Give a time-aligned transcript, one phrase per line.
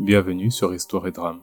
[0.00, 1.40] Bienvenue sur Histoire et Drame.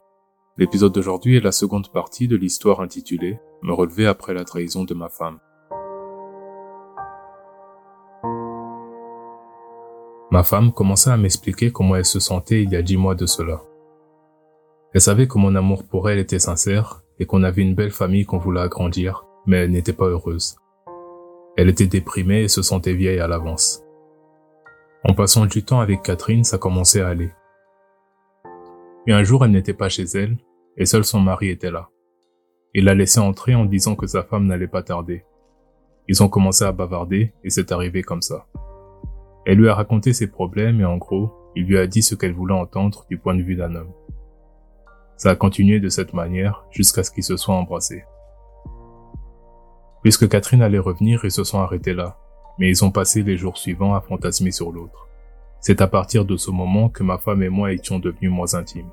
[0.57, 4.93] L'épisode d'aujourd'hui est la seconde partie de l'histoire intitulée Me relever après la trahison de
[4.93, 5.39] ma femme.
[10.31, 13.25] Ma femme commença à m'expliquer comment elle se sentait il y a dix mois de
[13.25, 13.61] cela.
[14.93, 18.25] Elle savait que mon amour pour elle était sincère et qu'on avait une belle famille
[18.25, 20.55] qu'on voulait agrandir, mais elle n'était pas heureuse.
[21.57, 23.83] Elle était déprimée et se sentait vieille à l'avance.
[25.03, 27.31] En passant du temps avec Catherine, ça commençait à aller.
[29.07, 30.37] Et un jour, elle n'était pas chez elle,
[30.77, 31.89] et seul son mari était là.
[32.73, 35.23] Il l'a laissé entrer en disant que sa femme n'allait pas tarder.
[36.07, 38.47] Ils ont commencé à bavarder, et c'est arrivé comme ça.
[39.45, 42.33] Elle lui a raconté ses problèmes, et en gros, il lui a dit ce qu'elle
[42.33, 43.93] voulait entendre du point de vue d'un homme.
[45.17, 48.03] Ça a continué de cette manière jusqu'à ce qu'ils se soient embrassés.
[50.01, 52.17] Puisque Catherine allait revenir, ils se sont arrêtés là,
[52.59, 55.07] mais ils ont passé les jours suivants à fantasmer sur l'autre.
[55.61, 58.91] C'est à partir de ce moment que ma femme et moi étions devenus moins intimes.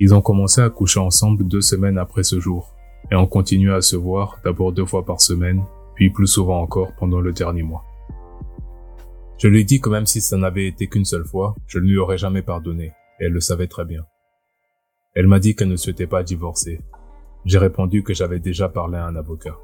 [0.00, 2.74] Ils ont commencé à coucher ensemble deux semaines après ce jour,
[3.10, 6.92] et ont continué à se voir d'abord deux fois par semaine, puis plus souvent encore
[6.96, 7.84] pendant le dernier mois.
[9.38, 11.84] Je lui ai dit que même si ça n'avait été qu'une seule fois, je ne
[11.84, 14.04] lui aurais jamais pardonné, et elle le savait très bien.
[15.14, 16.80] Elle m'a dit qu'elle ne souhaitait pas divorcer.
[17.44, 19.56] J'ai répondu que j'avais déjà parlé à un avocat.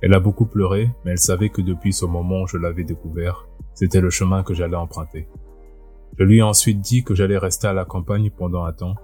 [0.00, 3.46] Elle a beaucoup pleuré, mais elle savait que depuis ce moment où je l'avais découvert,
[3.74, 5.28] c'était le chemin que j'allais emprunter.
[6.18, 8.96] Je lui ai ensuite dit que j'allais rester à la campagne pendant un temps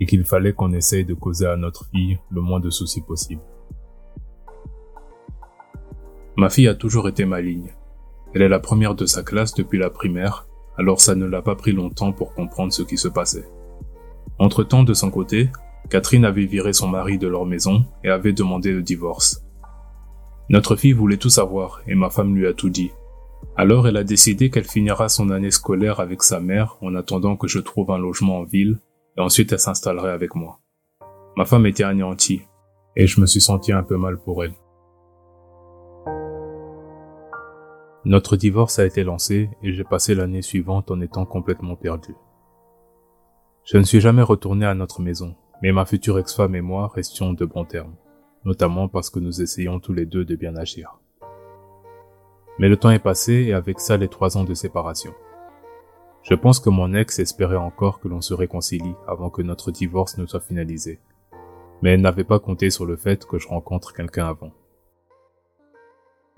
[0.00, 3.42] et qu'il fallait qu'on essaye de causer à notre fille le moins de soucis possible.
[6.36, 7.72] Ma fille a toujours été maligne.
[8.34, 11.54] Elle est la première de sa classe depuis la primaire, alors ça ne l'a pas
[11.54, 13.48] pris longtemps pour comprendre ce qui se passait.
[14.38, 15.50] Entre-temps, de son côté,
[15.90, 19.44] Catherine avait viré son mari de leur maison et avait demandé le divorce.
[20.48, 22.90] Notre fille voulait tout savoir et ma femme lui a tout dit.
[23.56, 27.46] Alors elle a décidé qu'elle finira son année scolaire avec sa mère en attendant que
[27.46, 28.78] je trouve un logement en ville
[29.16, 30.60] et ensuite elle s'installerait avec moi.
[31.36, 32.42] Ma femme était anéantie
[32.96, 34.54] et je me suis senti un peu mal pour elle.
[38.04, 42.14] Notre divorce a été lancé et j'ai passé l'année suivante en étant complètement perdu.
[43.64, 47.32] Je ne suis jamais retourné à notre maison, mais ma future ex-femme et moi restions
[47.32, 47.96] de bons termes
[48.44, 50.98] notamment parce que nous essayons tous les deux de bien agir.
[52.58, 55.12] Mais le temps est passé et avec ça les trois ans de séparation.
[56.24, 60.16] Je pense que mon ex espérait encore que l'on se réconcilie avant que notre divorce
[60.16, 60.98] ne soit finalisé.
[61.82, 64.50] Mais elle n'avait pas compté sur le fait que je rencontre quelqu'un avant.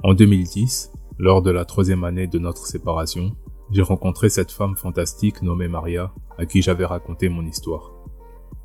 [0.03, 3.37] En 2010, lors de la troisième année de notre séparation,
[3.71, 7.93] j'ai rencontré cette femme fantastique nommée Maria, à qui j'avais raconté mon histoire.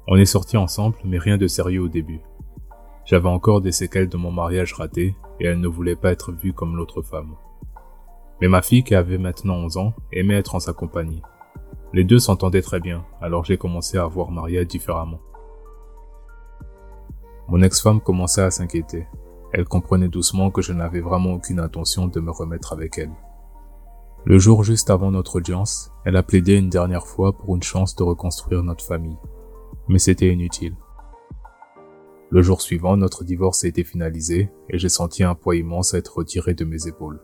[0.08, 2.22] On est sortis ensemble, mais rien de sérieux au début.
[3.06, 6.54] J'avais encore des séquelles de mon mariage raté et elle ne voulait pas être vue
[6.54, 7.36] comme l'autre femme.
[8.42, 11.22] Mais ma fille, qui avait maintenant 11 ans, aimait être en sa compagnie.
[11.94, 15.20] Les deux s'entendaient très bien, alors j'ai commencé à voir Maria différemment.
[17.50, 19.08] Mon ex-femme commençait à s'inquiéter.
[19.54, 23.12] Elle comprenait doucement que je n'avais vraiment aucune intention de me remettre avec elle.
[24.24, 27.96] Le jour juste avant notre audience, elle a plaidé une dernière fois pour une chance
[27.96, 29.18] de reconstruire notre famille.
[29.88, 30.76] Mais c'était inutile.
[32.30, 36.18] Le jour suivant, notre divorce a été finalisé et j'ai senti un poids immense être
[36.18, 37.20] retiré de mes épaules.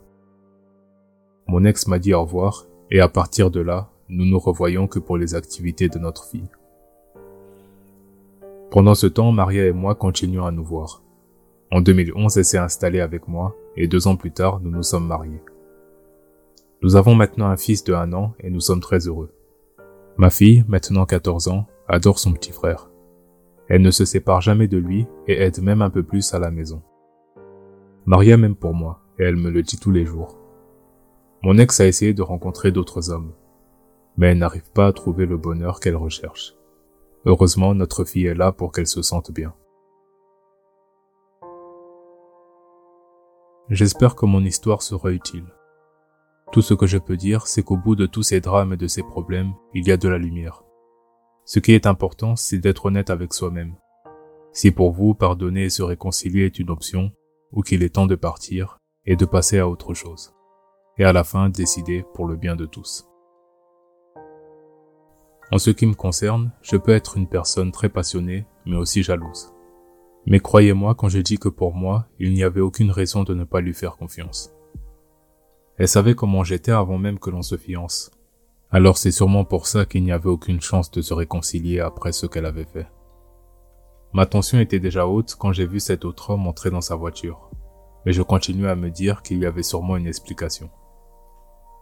[1.49, 4.99] Mon ex m'a dit au revoir et à partir de là, nous nous revoyons que
[4.99, 6.49] pour les activités de notre fille.
[8.69, 11.03] Pendant ce temps, Maria et moi continuons à nous voir.
[11.71, 15.07] En 2011, elle s'est installée avec moi et deux ans plus tard, nous nous sommes
[15.07, 15.41] mariés.
[16.81, 19.33] Nous avons maintenant un fils de un an et nous sommes très heureux.
[20.17, 22.89] Ma fille, maintenant 14 ans, adore son petit frère.
[23.69, 26.51] Elle ne se sépare jamais de lui et aide même un peu plus à la
[26.51, 26.81] maison.
[28.05, 30.36] Maria m'aime pour moi et elle me le dit tous les jours.
[31.43, 33.33] Mon ex a essayé de rencontrer d'autres hommes,
[34.17, 36.55] mais elle n'arrive pas à trouver le bonheur qu'elle recherche.
[37.25, 39.53] Heureusement, notre fille est là pour qu'elle se sente bien.
[43.69, 45.45] J'espère que mon histoire sera utile.
[46.53, 48.87] Tout ce que je peux dire, c'est qu'au bout de tous ces drames et de
[48.87, 50.63] ces problèmes, il y a de la lumière.
[51.43, 53.75] Ce qui est important, c'est d'être honnête avec soi-même.
[54.53, 57.11] Si pour vous, pardonner et se réconcilier est une option,
[57.51, 60.36] ou qu'il est temps de partir et de passer à autre chose.
[60.97, 63.07] Et à la fin, décider pour le bien de tous.
[65.51, 69.53] En ce qui me concerne, je peux être une personne très passionnée, mais aussi jalouse.
[70.25, 73.45] Mais croyez-moi quand je dis que pour moi, il n'y avait aucune raison de ne
[73.45, 74.51] pas lui faire confiance.
[75.77, 78.11] Elle savait comment j'étais avant même que l'on se fiance,
[78.69, 82.25] alors c'est sûrement pour ça qu'il n'y avait aucune chance de se réconcilier après ce
[82.25, 82.87] qu'elle avait fait.
[84.11, 87.49] Ma tension était déjà haute quand j'ai vu cet autre homme entrer dans sa voiture,
[88.05, 90.69] mais je continuais à me dire qu'il y avait sûrement une explication.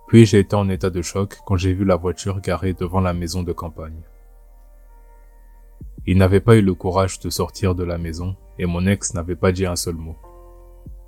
[0.07, 3.13] Puis j'ai été en état de choc quand j'ai vu la voiture garée devant la
[3.13, 4.01] maison de campagne.
[6.05, 9.35] Il n'avait pas eu le courage de sortir de la maison et mon ex n'avait
[9.35, 10.15] pas dit un seul mot.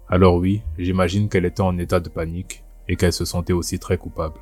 [0.10, 3.98] Alors oui, j'imagine qu'elle était en état de panique et qu'elle se sentait aussi très
[3.98, 4.40] coupable.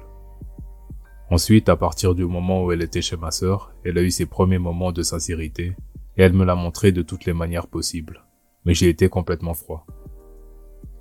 [1.30, 4.28] Ensuite, à partir du moment où elle était chez ma sœur, elle a eu ses
[4.28, 5.76] premiers moments de sincérité
[6.18, 8.24] et elle me l'a montré de toutes les manières possibles.
[8.64, 9.86] Mais j'ai été complètement froid.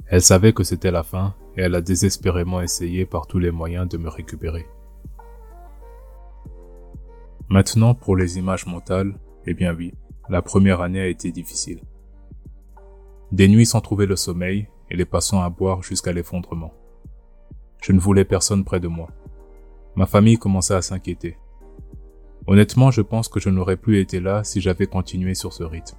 [0.06, 3.88] Elle savait que c'était la fin et elle a désespérément essayé par tous les moyens
[3.88, 4.66] de me récupérer.
[7.48, 9.94] Maintenant, pour les images mentales, eh bien oui,
[10.28, 11.80] la première année a été difficile.
[13.32, 16.72] Des nuits sans trouver le sommeil et les passants à boire jusqu'à l'effondrement.
[17.82, 19.08] Je ne voulais personne près de moi.
[19.96, 21.38] Ma famille commençait à s'inquiéter.
[22.46, 25.96] Honnêtement, je pense que je n'aurais plus été là si j'avais continué sur ce rythme.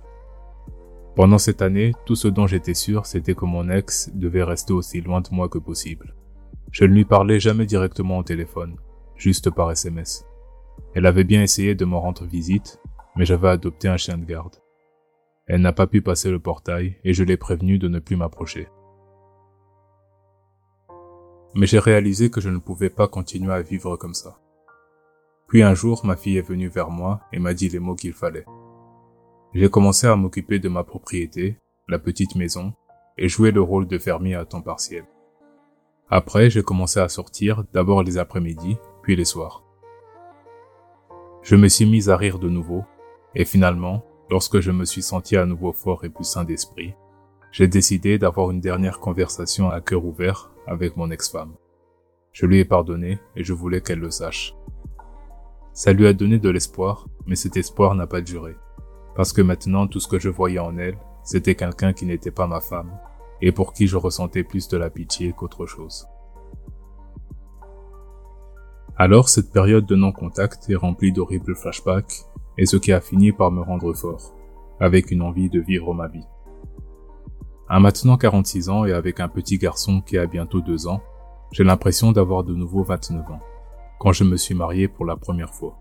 [1.15, 4.99] Pendant cette année, tout ce dont j'étais sûr, c'était que mon ex devait rester aussi
[4.99, 6.13] loin de moi que possible.
[6.71, 8.75] Je ne lui parlais jamais directement au téléphone,
[9.15, 10.25] juste par SMS.
[10.93, 12.81] Elle avait bien essayé de me rendre visite,
[13.15, 14.57] mais j'avais adopté un chien de garde.
[15.47, 18.67] Elle n'a pas pu passer le portail et je l'ai prévenu de ne plus m'approcher.
[21.55, 24.37] Mais j'ai réalisé que je ne pouvais pas continuer à vivre comme ça.
[25.47, 28.11] Puis un jour, ma fille est venue vers moi et m'a dit les mots qu'il
[28.11, 28.45] fallait.
[29.55, 31.57] J'ai commencé à m'occuper de ma propriété,
[31.87, 32.73] la petite maison,
[33.17, 35.05] et jouer le rôle de fermier à temps partiel.
[36.09, 39.63] Après, j'ai commencé à sortir, d'abord les après-midi, puis les soirs.
[41.41, 42.83] Je me suis mis à rire de nouveau,
[43.33, 46.93] et finalement, lorsque je me suis senti à nouveau fort et plus sain d'esprit,
[47.53, 51.55] j'ai décidé d'avoir une dernière conversation à cœur ouvert avec mon ex-femme.
[52.33, 54.53] Je lui ai pardonné et je voulais qu'elle le sache.
[55.71, 58.57] Ça lui a donné de l'espoir, mais cet espoir n'a pas duré
[59.15, 62.47] parce que maintenant tout ce que je voyais en elle, c'était quelqu'un qui n'était pas
[62.47, 62.91] ma femme,
[63.41, 66.07] et pour qui je ressentais plus de la pitié qu'autre chose.
[68.97, 72.25] Alors cette période de non-contact est remplie d'horribles flashbacks,
[72.57, 74.33] et ce qui a fini par me rendre fort,
[74.79, 76.25] avec une envie de vivre ma vie.
[77.67, 81.01] À maintenant 46 ans et avec un petit garçon qui a bientôt 2 ans,
[81.51, 83.39] j'ai l'impression d'avoir de nouveau 29 ans,
[83.99, 85.77] quand je me suis marié pour la première fois.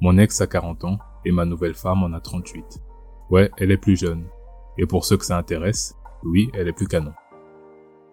[0.00, 2.80] Mon ex a 40 ans et ma nouvelle femme en a 38.
[3.30, 4.24] Ouais, elle est plus jeune.
[4.78, 7.12] Et pour ceux que ça intéresse, oui, elle est plus canon.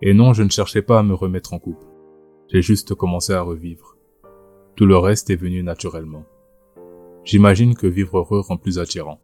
[0.02, 1.86] Et non, je ne cherchais pas à me remettre en couple.
[2.48, 3.98] J'ai juste commencé à revivre.
[4.76, 6.24] Tout le reste est venu naturellement.
[7.24, 9.20] J'imagine que vivre heureux rend plus attirant.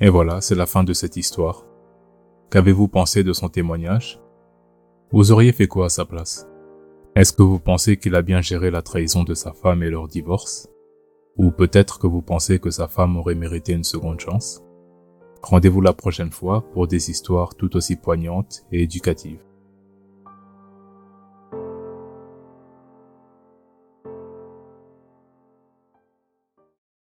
[0.00, 1.64] Et voilà, c'est la fin de cette histoire.
[2.50, 4.20] Qu'avez-vous pensé de son témoignage?
[5.12, 6.48] Vous auriez fait quoi à sa place?
[7.16, 10.06] Est-ce que vous pensez qu'il a bien géré la trahison de sa femme et leur
[10.06, 10.68] divorce?
[11.38, 14.62] Ou peut-être que vous pensez que sa femme aurait mérité une seconde chance?
[15.42, 19.45] Rendez-vous la prochaine fois pour des histoires tout aussi poignantes et éducatives.